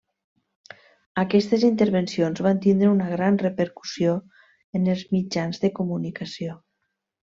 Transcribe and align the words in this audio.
Aquestes 1.23 1.65
intervencions 1.67 2.41
van 2.47 2.61
tindre 2.67 2.89
una 2.93 3.09
gran 3.11 3.37
repercussió 3.43 4.15
en 4.81 4.89
els 4.95 5.05
mitjans 5.17 5.63
de 5.67 5.73
comunicació. 5.83 6.57